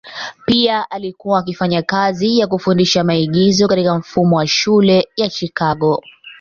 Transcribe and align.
Pia 0.45 0.91
alikuwa 0.91 1.39
akifanya 1.39 1.81
kazi 1.81 2.39
ya 2.39 2.47
kufundisha 2.47 3.03
maigizo 3.03 3.67
katika 3.67 3.97
mfumo 3.97 4.35
wa 4.35 4.47
shule 4.47 5.07
ya 5.17 5.29
Chicago. 5.29 6.03